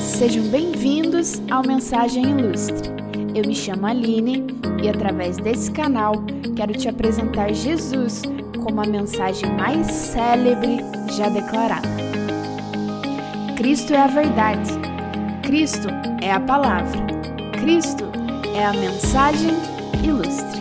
Sejam 0.00 0.44
bem-vindos 0.48 1.40
ao 1.50 1.62
Mensagem 1.66 2.30
Ilustre. 2.30 2.90
Eu 3.34 3.46
me 3.46 3.54
chamo 3.54 3.86
Aline 3.86 4.46
e, 4.82 4.88
através 4.88 5.36
desse 5.38 5.70
canal, 5.70 6.12
quero 6.56 6.72
te 6.72 6.88
apresentar 6.88 7.52
Jesus 7.52 8.22
como 8.62 8.80
a 8.80 8.86
mensagem 8.86 9.50
mais 9.56 9.86
célebre 9.86 10.78
já 11.16 11.28
declarada. 11.28 11.88
Cristo 13.56 13.94
é 13.94 13.98
a 13.98 14.06
verdade, 14.06 14.70
Cristo 15.42 15.88
é 16.20 16.32
a 16.32 16.40
palavra, 16.40 17.00
Cristo 17.60 18.04
é 18.54 18.64
a 18.64 18.72
mensagem 18.72 19.54
ilustre. 20.04 20.60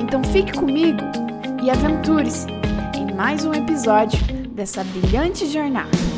Então 0.00 0.22
fique 0.24 0.52
comigo 0.52 1.00
e 1.62 1.70
aventure-se 1.70 2.46
em 2.96 3.14
mais 3.14 3.44
um 3.44 3.52
episódio 3.52 4.18
dessa 4.54 4.82
brilhante 4.84 5.46
jornada. 5.46 6.17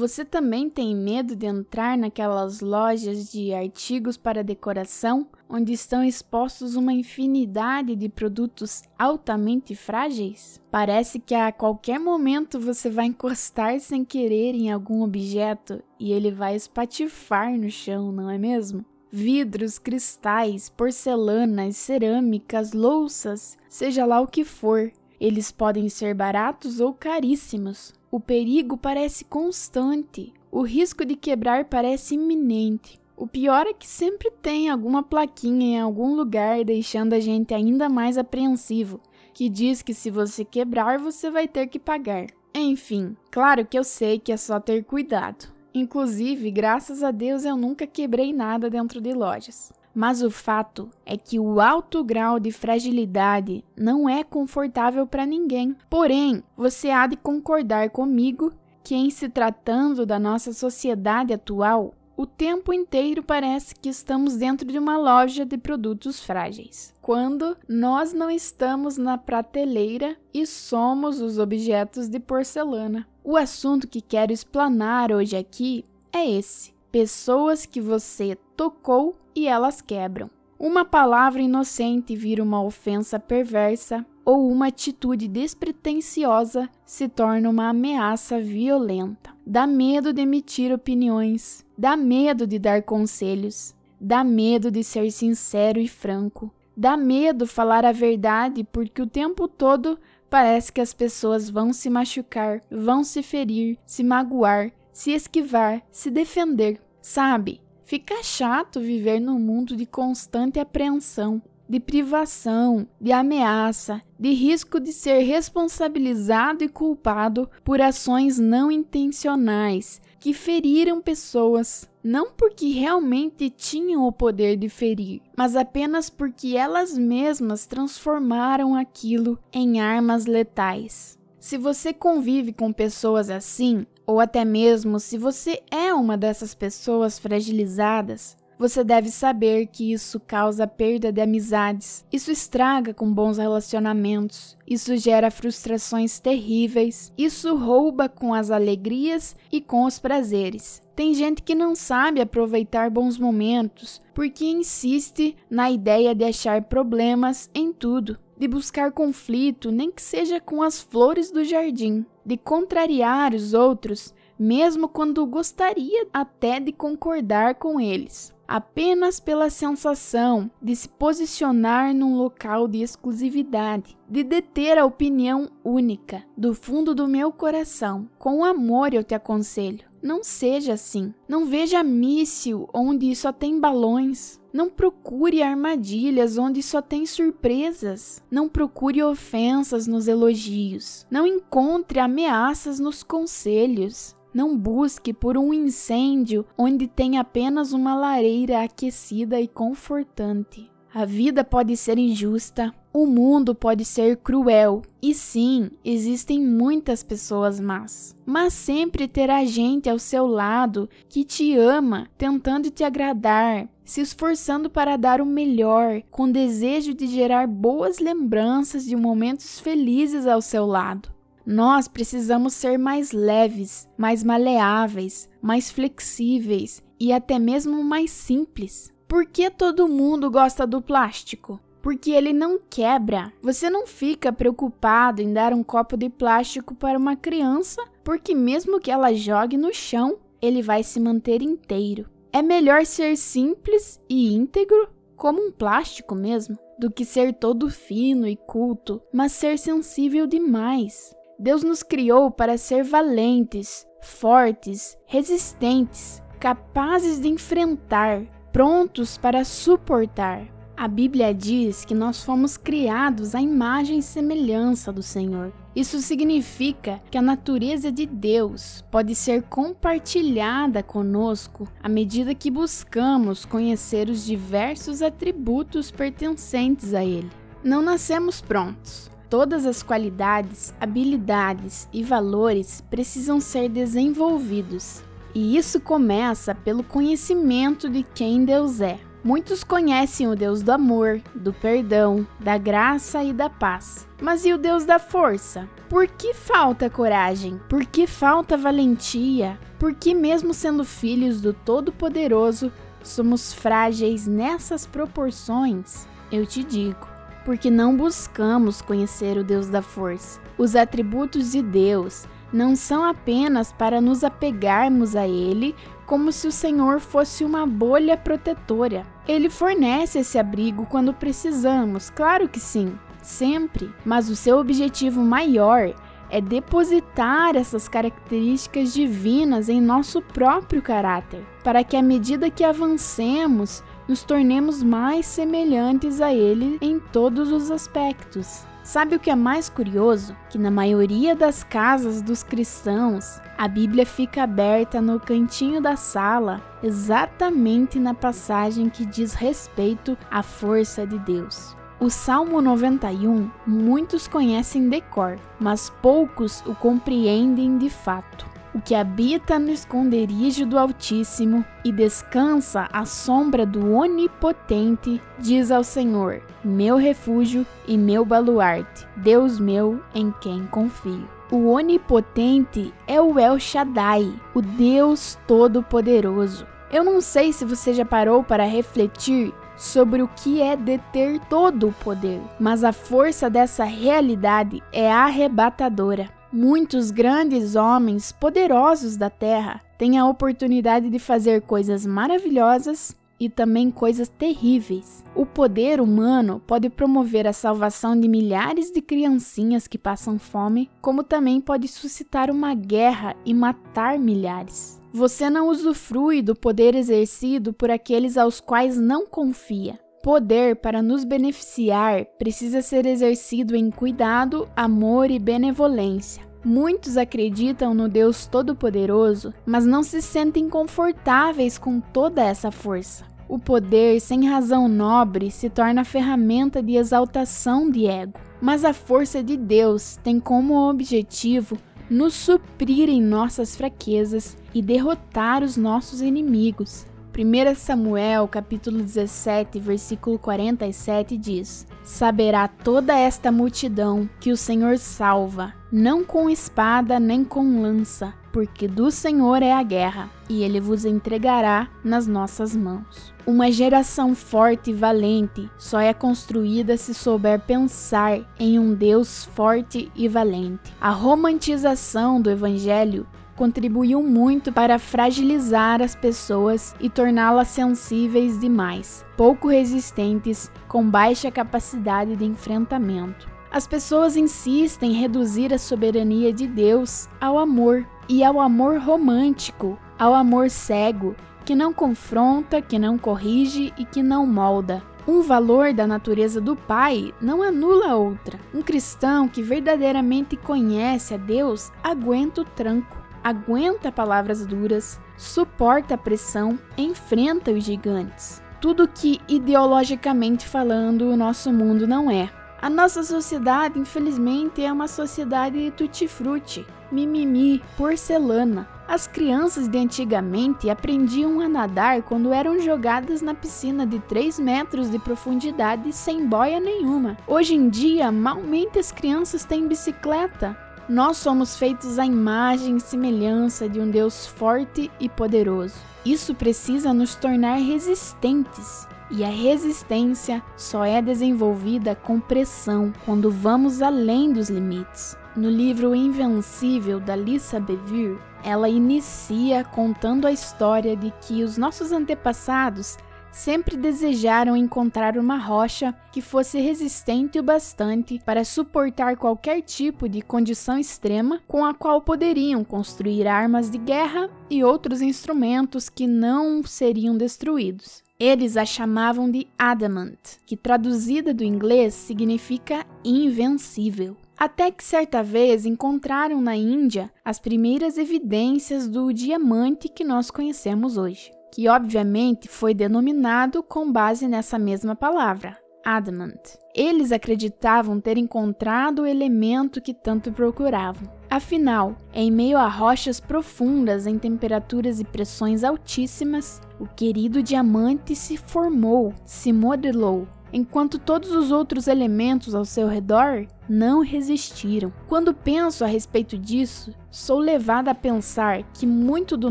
Você 0.00 0.24
também 0.24 0.70
tem 0.70 0.96
medo 0.96 1.36
de 1.36 1.44
entrar 1.44 1.98
naquelas 1.98 2.62
lojas 2.62 3.30
de 3.30 3.52
artigos 3.52 4.16
para 4.16 4.42
decoração 4.42 5.26
onde 5.46 5.74
estão 5.74 6.02
expostos 6.02 6.74
uma 6.74 6.94
infinidade 6.94 7.94
de 7.94 8.08
produtos 8.08 8.82
altamente 8.98 9.76
frágeis? 9.76 10.58
Parece 10.70 11.18
que 11.18 11.34
a 11.34 11.52
qualquer 11.52 12.00
momento 12.00 12.58
você 12.58 12.88
vai 12.88 13.04
encostar 13.04 13.78
sem 13.78 14.02
querer 14.02 14.54
em 14.54 14.72
algum 14.72 15.02
objeto 15.02 15.82
e 15.98 16.14
ele 16.14 16.30
vai 16.30 16.56
espatifar 16.56 17.52
no 17.58 17.70
chão, 17.70 18.10
não 18.10 18.30
é 18.30 18.38
mesmo? 18.38 18.82
Vidros, 19.12 19.78
cristais, 19.78 20.70
porcelanas, 20.70 21.76
cerâmicas, 21.76 22.72
louças, 22.72 23.58
seja 23.68 24.06
lá 24.06 24.18
o 24.22 24.26
que 24.26 24.46
for, 24.46 24.90
eles 25.20 25.52
podem 25.52 25.90
ser 25.90 26.14
baratos 26.14 26.80
ou 26.80 26.94
caríssimos. 26.94 27.99
O 28.10 28.18
perigo 28.18 28.76
parece 28.76 29.24
constante. 29.24 30.32
O 30.50 30.62
risco 30.62 31.04
de 31.04 31.14
quebrar 31.14 31.66
parece 31.66 32.16
iminente. 32.16 33.00
O 33.16 33.24
pior 33.24 33.66
é 33.68 33.72
que 33.72 33.86
sempre 33.86 34.32
tem 34.42 34.68
alguma 34.68 35.02
plaquinha 35.02 35.76
em 35.76 35.80
algum 35.80 36.16
lugar 36.16 36.64
deixando 36.64 37.12
a 37.12 37.20
gente 37.20 37.54
ainda 37.54 37.88
mais 37.88 38.18
apreensivo, 38.18 39.00
que 39.32 39.48
diz 39.48 39.80
que 39.80 39.94
se 39.94 40.10
você 40.10 40.44
quebrar 40.44 40.98
você 40.98 41.30
vai 41.30 41.46
ter 41.46 41.68
que 41.68 41.78
pagar. 41.78 42.26
Enfim, 42.52 43.14
claro 43.30 43.64
que 43.64 43.78
eu 43.78 43.84
sei 43.84 44.18
que 44.18 44.32
é 44.32 44.36
só 44.36 44.58
ter 44.58 44.84
cuidado. 44.84 45.52
Inclusive, 45.72 46.50
graças 46.50 47.04
a 47.04 47.12
Deus 47.12 47.44
eu 47.44 47.56
nunca 47.56 47.86
quebrei 47.86 48.32
nada 48.32 48.68
dentro 48.68 49.00
de 49.00 49.12
lojas. 49.12 49.72
Mas 49.94 50.22
o 50.22 50.30
fato 50.30 50.90
é 51.04 51.16
que 51.16 51.38
o 51.38 51.60
alto 51.60 52.04
grau 52.04 52.38
de 52.38 52.52
fragilidade 52.52 53.64
não 53.76 54.08
é 54.08 54.22
confortável 54.22 55.06
para 55.06 55.26
ninguém. 55.26 55.76
Porém, 55.88 56.42
você 56.56 56.90
há 56.90 57.06
de 57.06 57.16
concordar 57.16 57.90
comigo 57.90 58.52
que, 58.84 58.94
em 58.94 59.10
se 59.10 59.28
tratando 59.28 60.06
da 60.06 60.18
nossa 60.18 60.52
sociedade 60.52 61.32
atual, 61.32 61.94
o 62.16 62.26
tempo 62.26 62.70
inteiro 62.70 63.22
parece 63.22 63.74
que 63.74 63.88
estamos 63.88 64.36
dentro 64.36 64.66
de 64.66 64.78
uma 64.78 64.98
loja 64.98 65.46
de 65.46 65.56
produtos 65.56 66.20
frágeis, 66.20 66.92
quando 67.00 67.56
nós 67.66 68.12
não 68.12 68.30
estamos 68.30 68.98
na 68.98 69.16
prateleira 69.16 70.16
e 70.34 70.46
somos 70.46 71.22
os 71.22 71.38
objetos 71.38 72.10
de 72.10 72.20
porcelana. 72.20 73.08
O 73.24 73.38
assunto 73.38 73.88
que 73.88 74.02
quero 74.02 74.32
explanar 74.32 75.10
hoje 75.10 75.34
aqui 75.34 75.82
é 76.12 76.30
esse: 76.30 76.74
pessoas 76.90 77.66
que 77.66 77.80
você 77.80 78.36
tocou 78.56 79.16
e 79.34 79.46
elas 79.46 79.80
quebram. 79.80 80.30
Uma 80.58 80.84
palavra 80.84 81.40
inocente 81.40 82.14
vira 82.14 82.42
uma 82.42 82.62
ofensa 82.62 83.18
perversa 83.18 84.04
ou 84.24 84.46
uma 84.50 84.66
atitude 84.66 85.26
despretensiosa 85.26 86.68
se 86.84 87.08
torna 87.08 87.48
uma 87.48 87.70
ameaça 87.70 88.40
violenta. 88.40 89.30
Dá 89.46 89.66
medo 89.66 90.12
de 90.12 90.20
emitir 90.20 90.72
opiniões, 90.72 91.64
dá 91.78 91.96
medo 91.96 92.46
de 92.46 92.58
dar 92.58 92.82
conselhos, 92.82 93.74
dá 93.98 94.22
medo 94.22 94.70
de 94.70 94.84
ser 94.84 95.10
sincero 95.10 95.80
e 95.80 95.88
franco, 95.88 96.52
dá 96.76 96.96
medo 96.96 97.46
falar 97.46 97.84
a 97.84 97.92
verdade 97.92 98.62
porque 98.62 99.00
o 99.00 99.06
tempo 99.06 99.48
todo 99.48 99.98
parece 100.28 100.70
que 100.72 100.80
as 100.80 100.92
pessoas 100.92 101.50
vão 101.50 101.72
se 101.72 101.90
machucar, 101.90 102.60
vão 102.70 103.02
se 103.02 103.22
ferir, 103.22 103.78
se 103.84 104.04
magoar, 104.04 104.72
se 104.92 105.12
esquivar, 105.12 105.82
se 105.90 106.10
defender. 106.10 106.80
Sabe, 107.00 107.60
Fica 107.90 108.22
chato 108.22 108.78
viver 108.78 109.18
num 109.18 109.40
mundo 109.40 109.74
de 109.74 109.84
constante 109.84 110.60
apreensão, 110.60 111.42
de 111.68 111.80
privação, 111.80 112.86
de 113.00 113.10
ameaça, 113.10 114.00
de 114.16 114.32
risco 114.32 114.78
de 114.78 114.92
ser 114.92 115.24
responsabilizado 115.24 116.62
e 116.62 116.68
culpado 116.68 117.50
por 117.64 117.80
ações 117.80 118.38
não 118.38 118.70
intencionais 118.70 120.00
que 120.20 120.32
feriram 120.32 121.00
pessoas, 121.00 121.90
não 122.00 122.30
porque 122.30 122.68
realmente 122.68 123.50
tinham 123.50 124.06
o 124.06 124.12
poder 124.12 124.56
de 124.56 124.68
ferir, 124.68 125.20
mas 125.36 125.56
apenas 125.56 126.08
porque 126.08 126.56
elas 126.56 126.96
mesmas 126.96 127.66
transformaram 127.66 128.76
aquilo 128.76 129.36
em 129.52 129.80
armas 129.80 130.26
letais. 130.26 131.18
Se 131.40 131.58
você 131.58 131.92
convive 131.92 132.52
com 132.52 132.72
pessoas 132.72 133.30
assim, 133.30 133.84
ou 134.10 134.18
até 134.18 134.44
mesmo 134.44 134.98
se 134.98 135.16
você 135.16 135.62
é 135.70 135.94
uma 135.94 136.16
dessas 136.16 136.52
pessoas 136.52 137.16
fragilizadas, 137.16 138.36
você 138.58 138.82
deve 138.82 139.08
saber 139.08 139.68
que 139.68 139.92
isso 139.92 140.18
causa 140.18 140.66
perda 140.66 141.12
de 141.12 141.20
amizades, 141.20 142.04
isso 142.12 142.30
estraga 142.30 142.92
com 142.92 143.10
bons 143.10 143.38
relacionamentos, 143.38 144.58
isso 144.66 144.96
gera 144.96 145.30
frustrações 145.30 146.18
terríveis, 146.18 147.12
isso 147.16 147.56
rouba 147.56 148.08
com 148.08 148.34
as 148.34 148.50
alegrias 148.50 149.36
e 149.50 149.60
com 149.60 149.84
os 149.84 150.00
prazeres. 150.00 150.82
Tem 150.96 151.14
gente 151.14 151.40
que 151.40 151.54
não 151.54 151.76
sabe 151.76 152.20
aproveitar 152.20 152.90
bons 152.90 153.16
momentos 153.16 154.02
porque 154.12 154.44
insiste 154.44 155.36
na 155.48 155.70
ideia 155.70 156.16
de 156.16 156.24
achar 156.24 156.64
problemas 156.64 157.48
em 157.54 157.72
tudo, 157.72 158.18
de 158.40 158.48
buscar 158.48 158.90
conflito, 158.90 159.70
nem 159.70 159.90
que 159.90 160.00
seja 160.00 160.40
com 160.40 160.62
as 160.62 160.80
flores 160.80 161.30
do 161.30 161.44
jardim 161.44 162.06
de 162.24 162.38
contrariar 162.38 163.34
os 163.34 163.52
outros, 163.52 164.14
mesmo 164.38 164.88
quando 164.88 165.26
gostaria 165.26 166.08
até 166.10 166.58
de 166.58 166.72
concordar 166.72 167.56
com 167.56 167.78
eles, 167.78 168.32
apenas 168.50 169.20
pela 169.20 169.48
sensação 169.48 170.50
de 170.60 170.74
se 170.74 170.88
posicionar 170.88 171.94
num 171.94 172.16
local 172.16 172.66
de 172.66 172.82
exclusividade, 172.82 173.96
de 174.08 174.24
deter 174.24 174.76
a 174.76 174.84
opinião 174.84 175.48
única. 175.62 176.24
Do 176.36 176.52
fundo 176.52 176.92
do 176.92 177.06
meu 177.06 177.30
coração, 177.30 178.10
com 178.18 178.44
amor 178.44 178.92
eu 178.92 179.04
te 179.04 179.14
aconselho. 179.14 179.88
Não 180.02 180.24
seja 180.24 180.72
assim. 180.72 181.14
Não 181.28 181.46
veja 181.46 181.84
míssil 181.84 182.68
onde 182.74 183.14
só 183.14 183.32
tem 183.32 183.60
balões. 183.60 184.40
Não 184.52 184.68
procure 184.68 185.42
armadilhas 185.42 186.36
onde 186.36 186.60
só 186.60 186.82
tem 186.82 187.06
surpresas. 187.06 188.20
Não 188.28 188.48
procure 188.48 189.00
ofensas 189.00 189.86
nos 189.86 190.08
elogios. 190.08 191.06
Não 191.08 191.24
encontre 191.24 192.00
ameaças 192.00 192.80
nos 192.80 193.04
conselhos. 193.04 194.16
Não 194.32 194.56
busque 194.56 195.12
por 195.12 195.36
um 195.36 195.52
incêndio 195.52 196.46
onde 196.56 196.86
tem 196.86 197.18
apenas 197.18 197.72
uma 197.72 197.94
lareira 197.94 198.62
aquecida 198.62 199.40
e 199.40 199.48
confortante. 199.48 200.70
A 200.92 201.04
vida 201.04 201.44
pode 201.44 201.76
ser 201.76 201.98
injusta, 201.98 202.74
o 202.92 203.06
mundo 203.06 203.54
pode 203.54 203.84
ser 203.84 204.16
cruel, 204.16 204.82
e 205.00 205.14
sim, 205.14 205.70
existem 205.84 206.44
muitas 206.44 207.04
pessoas 207.04 207.60
más. 207.60 208.16
Mas 208.26 208.52
sempre 208.52 209.06
terá 209.06 209.44
gente 209.44 209.88
ao 209.88 210.00
seu 210.00 210.26
lado 210.26 210.90
que 211.08 211.22
te 211.22 211.56
ama, 211.56 212.08
tentando 212.18 212.70
te 212.70 212.82
agradar, 212.82 213.68
se 213.84 214.00
esforçando 214.00 214.68
para 214.68 214.96
dar 214.96 215.20
o 215.20 215.26
melhor, 215.26 216.02
com 216.10 216.28
desejo 216.28 216.92
de 216.92 217.06
gerar 217.06 217.46
boas 217.46 218.00
lembranças 218.00 218.84
de 218.84 218.96
momentos 218.96 219.60
felizes 219.60 220.26
ao 220.26 220.42
seu 220.42 220.66
lado. 220.66 221.08
Nós 221.44 221.88
precisamos 221.88 222.54
ser 222.54 222.78
mais 222.78 223.12
leves, 223.12 223.88
mais 223.96 224.22
maleáveis, 224.22 225.28
mais 225.40 225.70
flexíveis 225.70 226.82
e 226.98 227.12
até 227.12 227.38
mesmo 227.38 227.82
mais 227.82 228.10
simples. 228.10 228.92
Por 229.08 229.26
que 229.26 229.50
todo 229.50 229.88
mundo 229.88 230.30
gosta 230.30 230.66
do 230.66 230.80
plástico? 230.80 231.58
Porque 231.82 232.10
ele 232.10 232.32
não 232.32 232.58
quebra. 232.58 233.32
Você 233.42 233.70
não 233.70 233.86
fica 233.86 234.32
preocupado 234.32 235.22
em 235.22 235.32
dar 235.32 235.52
um 235.52 235.64
copo 235.64 235.96
de 235.96 236.10
plástico 236.10 236.74
para 236.74 236.98
uma 236.98 237.16
criança, 237.16 237.82
porque 238.04 238.34
mesmo 238.34 238.78
que 238.78 238.90
ela 238.90 239.14
jogue 239.14 239.56
no 239.56 239.72
chão, 239.72 240.18
ele 240.40 240.62
vai 240.62 240.82
se 240.82 241.00
manter 241.00 241.42
inteiro. 241.42 242.08
É 242.32 242.42
melhor 242.42 242.86
ser 242.86 243.16
simples 243.16 244.00
e 244.08 244.32
íntegro, 244.32 244.88
como 245.16 245.44
um 245.44 245.50
plástico 245.50 246.14
mesmo, 246.14 246.56
do 246.78 246.90
que 246.90 247.04
ser 247.04 247.34
todo 247.34 247.68
fino 247.68 248.26
e 248.26 248.36
culto, 248.36 249.02
mas 249.12 249.32
ser 249.32 249.58
sensível 249.58 250.26
demais. 250.26 251.14
Deus 251.42 251.62
nos 251.62 251.82
criou 251.82 252.30
para 252.30 252.58
ser 252.58 252.84
valentes, 252.84 253.86
fortes, 254.02 254.98
resistentes, 255.06 256.22
capazes 256.38 257.18
de 257.18 257.28
enfrentar, 257.28 258.26
prontos 258.52 259.16
para 259.16 259.42
suportar. 259.42 260.46
A 260.76 260.86
Bíblia 260.86 261.32
diz 261.32 261.82
que 261.82 261.94
nós 261.94 262.22
fomos 262.22 262.58
criados 262.58 263.34
à 263.34 263.40
imagem 263.40 264.00
e 264.00 264.02
semelhança 264.02 264.92
do 264.92 265.02
Senhor. 265.02 265.50
Isso 265.74 266.02
significa 266.02 267.00
que 267.10 267.16
a 267.16 267.22
natureza 267.22 267.90
de 267.90 268.04
Deus 268.04 268.84
pode 268.90 269.14
ser 269.14 269.44
compartilhada 269.44 270.82
conosco 270.82 271.66
à 271.82 271.88
medida 271.88 272.34
que 272.34 272.50
buscamos 272.50 273.46
conhecer 273.46 274.10
os 274.10 274.26
diversos 274.26 275.00
atributos 275.00 275.90
pertencentes 275.90 276.92
a 276.92 277.02
Ele. 277.02 277.30
Não 277.64 277.80
nascemos 277.80 278.42
prontos. 278.42 279.10
Todas 279.30 279.64
as 279.64 279.80
qualidades, 279.80 280.74
habilidades 280.80 281.88
e 281.92 282.02
valores 282.02 282.82
precisam 282.90 283.40
ser 283.40 283.68
desenvolvidos. 283.68 285.04
E 285.32 285.56
isso 285.56 285.80
começa 285.80 286.52
pelo 286.52 286.82
conhecimento 286.82 287.88
de 287.88 288.02
quem 288.02 288.44
Deus 288.44 288.80
é. 288.80 288.98
Muitos 289.22 289.62
conhecem 289.62 290.26
o 290.26 290.34
Deus 290.34 290.62
do 290.62 290.72
amor, 290.72 291.20
do 291.32 291.52
perdão, 291.52 292.26
da 292.40 292.58
graça 292.58 293.22
e 293.22 293.32
da 293.32 293.48
paz. 293.48 294.08
Mas 294.20 294.44
e 294.44 294.52
o 294.52 294.58
Deus 294.58 294.84
da 294.84 294.98
força? 294.98 295.68
Por 295.88 296.08
que 296.08 296.34
falta 296.34 296.90
coragem? 296.90 297.60
Por 297.68 297.86
que 297.86 298.08
falta 298.08 298.56
valentia? 298.56 299.56
Por 299.78 299.94
que, 299.94 300.12
mesmo 300.12 300.52
sendo 300.52 300.84
filhos 300.84 301.40
do 301.40 301.52
Todo-Poderoso, 301.52 302.72
somos 303.00 303.52
frágeis 303.54 304.26
nessas 304.26 304.86
proporções? 304.86 306.08
Eu 306.32 306.46
te 306.46 306.64
digo, 306.64 307.09
porque 307.44 307.70
não 307.70 307.96
buscamos 307.96 308.82
conhecer 308.82 309.36
o 309.36 309.44
Deus 309.44 309.68
da 309.68 309.82
força. 309.82 310.40
Os 310.58 310.76
atributos 310.76 311.52
de 311.52 311.62
Deus 311.62 312.26
não 312.52 312.74
são 312.74 313.04
apenas 313.04 313.72
para 313.72 314.00
nos 314.00 314.24
apegarmos 314.24 315.14
a 315.14 315.26
Ele 315.26 315.74
como 316.06 316.32
se 316.32 316.48
o 316.48 316.52
Senhor 316.52 316.98
fosse 316.98 317.44
uma 317.44 317.64
bolha 317.66 318.16
protetora. 318.16 319.06
Ele 319.28 319.48
fornece 319.48 320.18
esse 320.18 320.38
abrigo 320.38 320.84
quando 320.86 321.14
precisamos, 321.14 322.10
claro 322.10 322.48
que 322.48 322.58
sim, 322.58 322.98
sempre, 323.22 323.94
mas 324.04 324.28
o 324.28 324.34
seu 324.34 324.58
objetivo 324.58 325.20
maior 325.22 325.94
é 326.28 326.40
depositar 326.40 327.56
essas 327.56 327.88
características 327.88 328.92
divinas 328.92 329.68
em 329.68 329.80
nosso 329.80 330.22
próprio 330.22 330.80
caráter, 330.80 331.44
para 331.62 331.82
que 331.82 331.96
à 331.96 332.02
medida 332.02 332.50
que 332.50 332.64
avancemos, 332.64 333.82
nos 334.10 334.24
tornemos 334.24 334.82
mais 334.82 335.24
semelhantes 335.24 336.20
a 336.20 336.34
Ele 336.34 336.78
em 336.80 336.98
todos 336.98 337.52
os 337.52 337.70
aspectos. 337.70 338.66
Sabe 338.82 339.14
o 339.14 339.20
que 339.20 339.30
é 339.30 339.36
mais 339.36 339.68
curioso? 339.68 340.34
Que 340.50 340.58
na 340.58 340.68
maioria 340.68 341.36
das 341.36 341.62
casas 341.62 342.20
dos 342.20 342.42
cristãos, 342.42 343.40
a 343.56 343.68
Bíblia 343.68 344.04
fica 344.04 344.42
aberta 344.42 345.00
no 345.00 345.20
cantinho 345.20 345.80
da 345.80 345.94
sala, 345.94 346.60
exatamente 346.82 348.00
na 348.00 348.12
passagem 348.12 348.88
que 348.88 349.06
diz 349.06 349.32
respeito 349.32 350.18
à 350.28 350.42
força 350.42 351.06
de 351.06 351.16
Deus. 351.20 351.76
O 352.00 352.10
Salmo 352.10 352.60
91 352.60 353.48
muitos 353.64 354.26
conhecem 354.26 354.88
de 354.88 355.00
cor, 355.02 355.38
mas 355.60 355.88
poucos 356.02 356.64
o 356.66 356.74
compreendem 356.74 357.78
de 357.78 357.88
fato 357.88 358.49
o 358.74 358.80
que 358.80 358.94
habita 358.94 359.58
no 359.58 359.70
esconderijo 359.70 360.64
do 360.66 360.78
Altíssimo 360.78 361.64
e 361.84 361.90
descansa 361.90 362.88
à 362.92 363.04
sombra 363.04 363.66
do 363.66 363.92
Onipotente, 363.92 365.20
diz 365.38 365.70
ao 365.70 365.82
Senhor: 365.82 366.40
Meu 366.64 366.96
refúgio 366.96 367.66
e 367.86 367.96
meu 367.96 368.24
baluarte, 368.24 369.06
Deus 369.16 369.58
meu 369.58 370.00
em 370.14 370.32
quem 370.40 370.66
confio. 370.66 371.28
O 371.50 371.68
Onipotente 371.68 372.94
é 373.08 373.20
o 373.20 373.38
El 373.38 373.58
Shaddai, 373.58 374.32
o 374.54 374.62
Deus 374.62 375.36
Todo-Poderoso. 375.48 376.66
Eu 376.92 377.02
não 377.02 377.20
sei 377.20 377.52
se 377.52 377.64
você 377.64 377.92
já 377.92 378.04
parou 378.04 378.42
para 378.42 378.64
refletir 378.64 379.52
sobre 379.76 380.22
o 380.22 380.28
que 380.28 380.60
é 380.60 380.76
deter 380.76 381.40
todo 381.48 381.88
o 381.88 381.92
poder, 381.92 382.40
mas 382.58 382.84
a 382.84 382.92
força 382.92 383.48
dessa 383.48 383.82
realidade 383.84 384.82
é 384.92 385.10
arrebatadora. 385.10 386.39
Muitos 386.52 387.12
grandes 387.12 387.76
homens 387.76 388.32
poderosos 388.32 389.16
da 389.16 389.30
terra 389.30 389.80
têm 389.96 390.18
a 390.18 390.26
oportunidade 390.26 391.08
de 391.08 391.18
fazer 391.20 391.62
coisas 391.62 392.04
maravilhosas 392.04 393.16
e 393.38 393.48
também 393.48 393.88
coisas 393.88 394.28
terríveis. 394.28 395.24
O 395.32 395.46
poder 395.46 396.00
humano 396.00 396.60
pode 396.66 396.90
promover 396.90 397.46
a 397.46 397.52
salvação 397.52 398.18
de 398.18 398.26
milhares 398.26 398.90
de 398.90 399.00
criancinhas 399.00 399.86
que 399.86 399.96
passam 399.96 400.40
fome, 400.40 400.90
como 401.00 401.22
também 401.22 401.60
pode 401.60 401.86
suscitar 401.86 402.50
uma 402.50 402.74
guerra 402.74 403.36
e 403.46 403.54
matar 403.54 404.18
milhares. 404.18 405.00
Você 405.12 405.48
não 405.48 405.68
usufrui 405.68 406.42
do 406.42 406.56
poder 406.56 406.96
exercido 406.96 407.72
por 407.72 407.92
aqueles 407.92 408.36
aos 408.36 408.60
quais 408.60 408.98
não 408.98 409.24
confia. 409.24 410.00
Poder 410.22 410.76
para 410.76 411.00
nos 411.00 411.24
beneficiar 411.24 412.26
precisa 412.38 412.82
ser 412.82 413.06
exercido 413.06 413.74
em 413.74 413.90
cuidado, 413.90 414.68
amor 414.76 415.30
e 415.30 415.38
benevolência. 415.38 416.42
Muitos 416.62 417.16
acreditam 417.16 417.94
no 417.94 418.06
Deus 418.06 418.46
Todo-Poderoso, 418.46 419.54
mas 419.64 419.86
não 419.86 420.02
se 420.02 420.20
sentem 420.20 420.68
confortáveis 420.68 421.78
com 421.78 422.00
toda 422.00 422.42
essa 422.42 422.70
força. 422.70 423.24
O 423.48 423.58
poder 423.58 424.20
sem 424.20 424.46
razão 424.46 424.86
nobre 424.88 425.50
se 425.50 425.70
torna 425.70 426.04
ferramenta 426.04 426.82
de 426.82 426.96
exaltação 426.96 427.90
de 427.90 428.06
ego, 428.06 428.38
mas 428.60 428.84
a 428.84 428.92
força 428.92 429.42
de 429.42 429.56
Deus 429.56 430.18
tem 430.22 430.38
como 430.38 430.86
objetivo 430.86 431.78
nos 432.10 432.34
suprir 432.34 433.08
em 433.08 433.22
nossas 433.22 433.74
fraquezas 433.74 434.54
e 434.74 434.82
derrotar 434.82 435.62
os 435.62 435.78
nossos 435.78 436.20
inimigos. 436.20 437.06
1 437.32 437.74
Samuel 437.76 438.48
capítulo 438.48 438.98
17, 438.98 439.78
versículo 439.78 440.38
47 440.38 441.36
diz: 441.36 441.86
Saberá 442.02 442.66
toda 442.66 443.16
esta 443.16 443.52
multidão 443.52 444.28
que 444.40 444.50
o 444.50 444.56
Senhor 444.56 444.98
salva, 444.98 445.72
não 445.92 446.24
com 446.24 446.50
espada 446.50 447.20
nem 447.20 447.44
com 447.44 447.82
lança, 447.82 448.34
porque 448.52 448.88
do 448.88 449.12
Senhor 449.12 449.62
é 449.62 449.72
a 449.72 449.82
guerra, 449.82 450.28
e 450.48 450.62
ele 450.64 450.80
vos 450.80 451.04
entregará 451.04 451.88
nas 452.02 452.26
nossas 452.26 452.74
mãos. 452.74 453.32
Uma 453.46 453.70
geração 453.70 454.34
forte 454.34 454.90
e 454.90 454.94
valente 454.94 455.70
só 455.78 456.00
é 456.00 456.12
construída 456.12 456.96
se 456.96 457.14
souber 457.14 457.60
pensar 457.60 458.40
em 458.58 458.78
um 458.78 458.92
Deus 458.92 459.44
forte 459.44 460.10
e 460.16 460.28
valente. 460.28 460.92
A 461.00 461.10
romantização 461.10 462.40
do 462.40 462.50
evangelho 462.50 463.26
contribuiu 463.60 464.22
muito 464.22 464.72
para 464.72 464.98
fragilizar 464.98 466.00
as 466.00 466.14
pessoas 466.14 466.94
e 466.98 467.10
torná-las 467.10 467.68
sensíveis 467.68 468.58
demais, 468.58 469.22
pouco 469.36 469.68
resistentes, 469.68 470.72
com 470.88 471.04
baixa 471.04 471.50
capacidade 471.50 472.36
de 472.36 472.44
enfrentamento. 472.46 473.46
As 473.70 473.86
pessoas 473.86 474.34
insistem 474.34 475.10
em 475.10 475.20
reduzir 475.20 475.74
a 475.74 475.78
soberania 475.78 476.54
de 476.54 476.66
Deus 476.66 477.28
ao 477.38 477.58
amor 477.58 478.06
e 478.30 478.42
ao 478.42 478.58
amor 478.58 478.98
romântico, 478.98 479.98
ao 480.18 480.32
amor 480.32 480.70
cego, 480.70 481.36
que 481.62 481.74
não 481.74 481.92
confronta, 481.92 482.80
que 482.80 482.98
não 482.98 483.18
corrige 483.18 483.92
e 483.98 484.06
que 484.06 484.22
não 484.22 484.46
molda. 484.46 485.02
Um 485.28 485.42
valor 485.42 485.92
da 485.92 486.06
natureza 486.06 486.62
do 486.62 486.74
Pai 486.74 487.34
não 487.42 487.62
anula 487.62 488.16
outra. 488.16 488.58
Um 488.72 488.80
cristão 488.80 489.46
que 489.46 489.62
verdadeiramente 489.62 490.56
conhece 490.56 491.34
a 491.34 491.36
Deus 491.36 491.92
aguenta 492.02 492.62
o 492.62 492.64
tranco 492.64 493.19
aguenta 493.42 494.12
palavras 494.12 494.64
duras, 494.66 495.20
suporta 495.36 496.14
a 496.14 496.18
pressão, 496.18 496.78
enfrenta 496.96 497.70
os 497.70 497.84
gigantes. 497.84 498.62
Tudo 498.80 499.08
que 499.08 499.40
ideologicamente 499.48 500.66
falando 500.66 501.30
o 501.30 501.36
nosso 501.36 501.72
mundo 501.72 502.06
não 502.06 502.30
é. 502.30 502.50
A 502.80 502.88
nossa 502.88 503.22
sociedade, 503.22 503.98
infelizmente, 503.98 504.82
é 504.82 504.90
uma 504.90 505.06
sociedade 505.06 505.92
tutti-frutti, 505.94 506.86
mimimi, 507.12 507.82
porcelana. 507.94 508.88
As 509.06 509.26
crianças 509.26 509.86
de 509.86 509.98
antigamente 509.98 510.88
aprendiam 510.88 511.60
a 511.60 511.68
nadar 511.68 512.22
quando 512.22 512.52
eram 512.52 512.80
jogadas 512.80 513.42
na 513.42 513.52
piscina 513.52 514.06
de 514.06 514.18
3 514.20 514.58
metros 514.60 515.10
de 515.10 515.18
profundidade 515.18 516.10
sem 516.12 516.46
boia 516.46 516.80
nenhuma. 516.80 517.36
Hoje 517.46 517.74
em 517.74 517.90
dia, 517.90 518.32
malmente 518.32 518.98
as 518.98 519.12
crianças 519.12 519.64
têm 519.64 519.86
bicicleta. 519.86 520.78
Nós 521.10 521.38
somos 521.38 521.76
feitos 521.76 522.20
à 522.20 522.24
imagem 522.24 522.96
e 522.96 523.00
semelhança 523.00 523.88
de 523.88 523.98
um 523.98 524.08
Deus 524.08 524.46
forte 524.46 525.10
e 525.18 525.28
poderoso. 525.28 525.96
Isso 526.24 526.54
precisa 526.54 527.12
nos 527.12 527.34
tornar 527.34 527.78
resistentes. 527.78 529.08
E 529.28 529.42
a 529.42 529.48
resistência 529.48 530.62
só 530.76 531.04
é 531.04 531.20
desenvolvida 531.20 532.14
com 532.14 532.38
pressão 532.38 533.12
quando 533.26 533.50
vamos 533.50 534.00
além 534.00 534.52
dos 534.52 534.70
limites. 534.70 535.36
No 535.56 535.68
livro 535.68 536.14
Invencível 536.14 537.18
da 537.18 537.34
Lisa 537.34 537.80
Bevere, 537.80 538.38
ela 538.62 538.88
inicia 538.88 539.82
contando 539.82 540.46
a 540.46 540.52
história 540.52 541.16
de 541.16 541.32
que 541.40 541.64
os 541.64 541.76
nossos 541.76 542.12
antepassados 542.12 543.18
sempre 543.52 543.96
desejaram 543.96 544.76
encontrar 544.76 545.36
uma 545.36 545.56
rocha 545.56 546.14
que 546.32 546.40
fosse 546.40 546.80
resistente 546.80 547.58
o 547.58 547.62
bastante 547.62 548.40
para 548.44 548.64
suportar 548.64 549.36
qualquer 549.36 549.82
tipo 549.82 550.28
de 550.28 550.42
condição 550.42 550.98
extrema 550.98 551.60
com 551.66 551.84
a 551.84 551.92
qual 551.94 552.20
poderiam 552.20 552.84
construir 552.84 553.46
armas 553.46 553.90
de 553.90 553.98
guerra 553.98 554.50
e 554.68 554.84
outros 554.84 555.20
instrumentos 555.20 556.08
que 556.08 556.26
não 556.26 556.82
seriam 556.84 557.36
destruídos. 557.36 558.22
Eles 558.38 558.78
a 558.78 558.86
chamavam 558.86 559.50
de 559.50 559.66
adamant, 559.78 560.38
que 560.64 560.74
traduzida 560.74 561.52
do 561.52 561.62
inglês 561.62 562.14
significa 562.14 563.04
invencível. 563.22 564.34
Até 564.56 564.90
que 564.90 565.04
certa 565.04 565.42
vez 565.42 565.84
encontraram 565.84 566.60
na 566.60 566.74
Índia 566.76 567.30
as 567.44 567.58
primeiras 567.58 568.16
evidências 568.16 569.08
do 569.08 569.32
diamante 569.32 570.08
que 570.08 570.24
nós 570.24 570.50
conhecemos 570.50 571.16
hoje, 571.16 571.50
que 571.72 571.88
obviamente 571.88 572.68
foi 572.68 572.94
denominado 572.94 573.82
com 573.82 574.10
base 574.10 574.48
nessa 574.48 574.78
mesma 574.78 575.14
palavra, 575.14 575.78
adamant. 576.04 576.60
Eles 576.94 577.30
acreditavam 577.30 578.20
ter 578.20 578.36
encontrado 578.36 579.22
o 579.22 579.26
elemento 579.26 580.00
que 580.00 580.12
tanto 580.12 580.50
procuravam. 580.52 581.30
Afinal, 581.48 582.16
em 582.32 582.50
meio 582.50 582.78
a 582.78 582.88
rochas 582.88 583.40
profundas 583.40 584.26
em 584.26 584.38
temperaturas 584.38 585.20
e 585.20 585.24
pressões 585.24 585.84
altíssimas, 585.84 586.80
o 586.98 587.06
querido 587.06 587.62
diamante 587.62 588.34
se 588.34 588.56
formou, 588.56 589.32
se 589.44 589.72
modelou, 589.72 590.46
enquanto 590.72 591.18
todos 591.18 591.50
os 591.50 591.70
outros 591.70 592.06
elementos 592.06 592.74
ao 592.74 592.84
seu 592.84 593.08
redor 593.08 593.66
não 593.88 594.20
resistiram. 594.20 595.12
Quando 595.28 595.54
penso 595.54 596.04
a 596.04 596.06
respeito 596.06 596.56
disso, 596.56 597.12
sou 597.30 597.58
levada 597.58 598.10
a 598.10 598.14
pensar 598.14 598.82
que 598.94 599.06
muito 599.06 599.56
do 599.56 599.70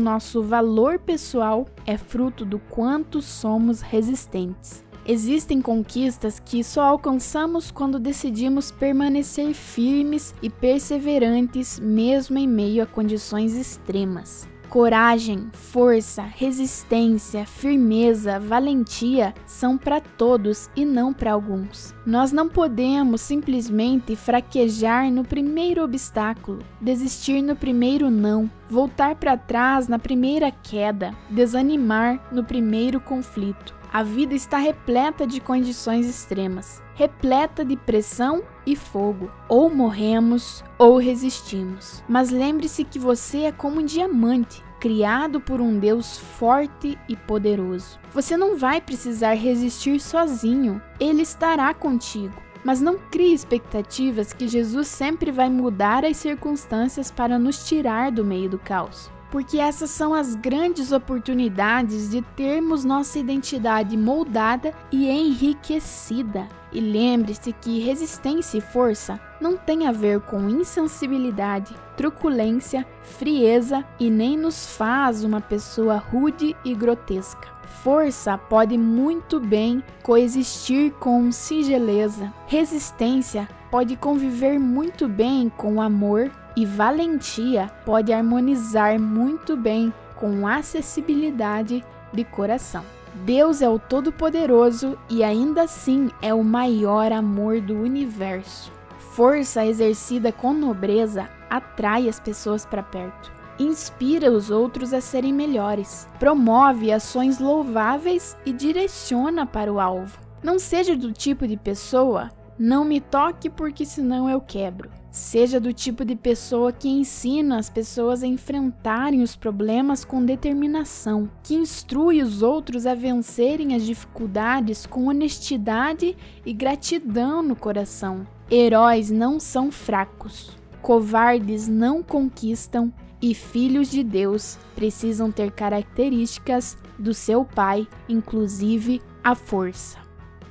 nosso 0.00 0.42
valor 0.42 0.98
pessoal 0.98 1.66
é 1.86 1.96
fruto 1.96 2.44
do 2.44 2.58
quanto 2.58 3.22
somos 3.22 3.80
resistentes. 3.80 4.84
Existem 5.06 5.62
conquistas 5.62 6.38
que 6.38 6.62
só 6.62 6.82
alcançamos 6.82 7.70
quando 7.70 7.98
decidimos 7.98 8.70
permanecer 8.70 9.54
firmes 9.54 10.34
e 10.42 10.50
perseverantes, 10.50 11.80
mesmo 11.80 12.38
em 12.38 12.46
meio 12.46 12.82
a 12.82 12.86
condições 12.86 13.56
extremas. 13.56 14.49
Coragem, 14.70 15.48
força, 15.52 16.22
resistência, 16.22 17.44
firmeza, 17.44 18.38
valentia 18.38 19.34
são 19.44 19.76
para 19.76 20.00
todos 20.00 20.70
e 20.76 20.84
não 20.84 21.12
para 21.12 21.32
alguns. 21.32 21.92
Nós 22.06 22.30
não 22.30 22.48
podemos 22.48 23.20
simplesmente 23.20 24.14
fraquejar 24.14 25.10
no 25.10 25.24
primeiro 25.24 25.82
obstáculo, 25.82 26.60
desistir 26.80 27.42
no 27.42 27.56
primeiro 27.56 28.12
não, 28.12 28.48
voltar 28.68 29.16
para 29.16 29.36
trás 29.36 29.88
na 29.88 29.98
primeira 29.98 30.52
queda, 30.52 31.12
desanimar 31.28 32.28
no 32.30 32.44
primeiro 32.44 33.00
conflito. 33.00 33.79
A 33.92 34.04
vida 34.04 34.36
está 34.36 34.56
repleta 34.56 35.26
de 35.26 35.40
condições 35.40 36.06
extremas, 36.08 36.80
repleta 36.94 37.64
de 37.64 37.76
pressão 37.76 38.44
e 38.64 38.76
fogo. 38.76 39.28
Ou 39.48 39.68
morremos 39.68 40.62
ou 40.78 40.96
resistimos. 40.96 42.00
Mas 42.08 42.30
lembre-se 42.30 42.84
que 42.84 43.00
você 43.00 43.38
é 43.38 43.52
como 43.52 43.80
um 43.80 43.84
diamante, 43.84 44.62
criado 44.78 45.40
por 45.40 45.60
um 45.60 45.76
Deus 45.76 46.18
forte 46.18 46.96
e 47.08 47.16
poderoso. 47.16 47.98
Você 48.12 48.36
não 48.36 48.56
vai 48.56 48.80
precisar 48.80 49.34
resistir 49.34 49.98
sozinho, 49.98 50.80
ele 51.00 51.22
estará 51.22 51.74
contigo. 51.74 52.40
Mas 52.62 52.80
não 52.80 52.96
crie 52.96 53.34
expectativas 53.34 54.32
que 54.32 54.46
Jesus 54.46 54.86
sempre 54.86 55.32
vai 55.32 55.50
mudar 55.50 56.04
as 56.04 56.16
circunstâncias 56.16 57.10
para 57.10 57.40
nos 57.40 57.66
tirar 57.66 58.12
do 58.12 58.24
meio 58.24 58.48
do 58.48 58.58
caos 58.58 59.10
porque 59.30 59.58
essas 59.58 59.90
são 59.90 60.12
as 60.12 60.34
grandes 60.34 60.92
oportunidades 60.92 62.10
de 62.10 62.22
termos 62.36 62.84
nossa 62.84 63.18
identidade 63.18 63.96
moldada 63.96 64.74
e 64.90 65.08
enriquecida. 65.08 66.48
E 66.72 66.80
lembre-se 66.80 67.52
que 67.52 67.80
resistência 67.80 68.58
e 68.58 68.60
força 68.60 69.20
não 69.40 69.56
tem 69.56 69.86
a 69.86 69.92
ver 69.92 70.20
com 70.20 70.48
insensibilidade, 70.48 71.74
truculência, 71.96 72.86
frieza 73.02 73.84
e 73.98 74.08
nem 74.08 74.36
nos 74.36 74.76
faz 74.76 75.24
uma 75.24 75.40
pessoa 75.40 75.96
rude 75.96 76.56
e 76.64 76.74
grotesca. 76.74 77.48
Força 77.82 78.36
pode 78.36 78.76
muito 78.76 79.40
bem 79.40 79.82
coexistir 80.02 80.92
com 80.92 81.32
singeleza. 81.32 82.32
Resistência 82.46 83.48
pode 83.70 83.96
conviver 83.96 84.58
muito 84.58 85.08
bem 85.08 85.48
com 85.48 85.80
amor 85.80 86.30
e 86.56 86.66
valentia 86.66 87.70
pode 87.84 88.12
harmonizar 88.12 88.98
muito 88.98 89.56
bem 89.56 89.92
com 90.16 90.46
acessibilidade 90.46 91.84
de 92.12 92.24
coração. 92.24 92.84
Deus 93.24 93.60
é 93.60 93.68
o 93.68 93.78
Todo-Poderoso 93.78 94.96
e 95.08 95.24
ainda 95.24 95.62
assim 95.62 96.10
é 96.22 96.32
o 96.32 96.44
maior 96.44 97.12
amor 97.12 97.60
do 97.60 97.74
universo. 97.74 98.72
Força 98.98 99.66
exercida 99.66 100.30
com 100.30 100.52
nobreza 100.52 101.28
atrai 101.48 102.08
as 102.08 102.20
pessoas 102.20 102.64
para 102.64 102.82
perto, 102.82 103.32
inspira 103.58 104.30
os 104.30 104.50
outros 104.50 104.94
a 104.94 105.00
serem 105.00 105.32
melhores, 105.32 106.06
promove 106.18 106.92
ações 106.92 107.40
louváveis 107.40 108.36
e 108.46 108.52
direciona 108.52 109.44
para 109.44 109.72
o 109.72 109.80
alvo. 109.80 110.18
Não 110.42 110.58
seja 110.58 110.96
do 110.96 111.12
tipo 111.12 111.46
de 111.46 111.56
pessoa, 111.56 112.30
não 112.58 112.84
me 112.84 113.00
toque 113.00 113.50
porque 113.50 113.84
senão 113.84 114.30
eu 114.30 114.40
quebro. 114.40 114.99
Seja 115.10 115.58
do 115.58 115.72
tipo 115.72 116.04
de 116.04 116.14
pessoa 116.14 116.72
que 116.72 116.88
ensina 116.88 117.58
as 117.58 117.68
pessoas 117.68 118.22
a 118.22 118.28
enfrentarem 118.28 119.22
os 119.22 119.34
problemas 119.34 120.04
com 120.04 120.24
determinação, 120.24 121.28
que 121.42 121.54
instrui 121.54 122.22
os 122.22 122.42
outros 122.42 122.86
a 122.86 122.94
vencerem 122.94 123.74
as 123.74 123.82
dificuldades 123.84 124.86
com 124.86 125.08
honestidade 125.08 126.16
e 126.46 126.52
gratidão 126.52 127.42
no 127.42 127.56
coração. 127.56 128.24
Heróis 128.48 129.10
não 129.10 129.40
são 129.40 129.72
fracos, 129.72 130.56
covardes 130.80 131.66
não 131.66 132.04
conquistam 132.04 132.92
e 133.20 133.34
filhos 133.34 133.90
de 133.90 134.04
Deus 134.04 134.58
precisam 134.76 135.32
ter 135.32 135.50
características 135.50 136.78
do 136.96 137.12
seu 137.12 137.44
pai, 137.44 137.86
inclusive 138.08 139.02
a 139.24 139.34
força. 139.34 139.98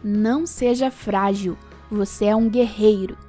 Não 0.03 0.45
seja 0.45 0.91
frágil, 0.91 1.57
você 1.89 2.25
é 2.25 2.35
um 2.35 2.49
guerreiro 2.49 3.28